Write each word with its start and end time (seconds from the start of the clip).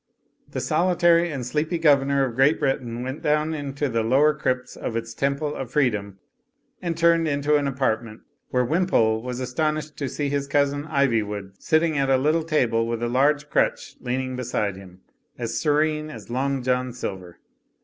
The 0.49 0.59
solitary 0.61 1.31
and 1.31 1.45
sleepy 1.45 1.77
governor 1.77 2.25
of 2.25 2.33
Great 2.33 2.59
Britain 2.59 3.03
went 3.03 3.21
down 3.21 3.53
into 3.53 3.87
the 3.87 4.01
lower 4.01 4.33
crypts 4.33 4.75
of 4.75 4.95
its 4.95 5.13
temple 5.13 5.53
of 5.53 5.69
free 5.69 5.91
dom 5.91 6.17
and 6.81 6.97
turned 6.97 7.27
into 7.27 7.55
an 7.57 7.67
apartment 7.67 8.21
where 8.49 8.65
Wimpole 8.65 9.21
was 9.21 9.39
astonished 9.39 9.97
to 9.97 10.09
see 10.09 10.27
his 10.27 10.47
cousin 10.47 10.87
Ivywood 10.87 11.51
sitting 11.59 11.99
at 11.99 12.09
a 12.09 12.17
little 12.17 12.41
table 12.43 12.87
with 12.87 13.03
a 13.03 13.07
large 13.07 13.47
crutch 13.47 13.95
leaning 13.99 14.35
beside 14.35 14.75
him, 14.75 15.01
as 15.37 15.59
serene 15.59 16.09
as 16.09 16.31
Long 16.31 16.63
John 16.63 16.93
Silver. 16.93 17.37